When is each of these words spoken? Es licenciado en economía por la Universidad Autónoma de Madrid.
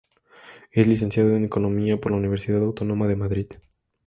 Es 0.71 0.87
licenciado 0.87 1.35
en 1.35 1.45
economía 1.45 2.01
por 2.01 2.11
la 2.11 2.17
Universidad 2.17 2.63
Autónoma 2.63 3.07
de 3.07 3.15
Madrid. 3.15 3.49